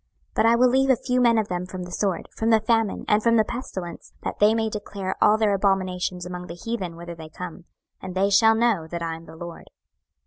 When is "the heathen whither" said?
6.47-7.13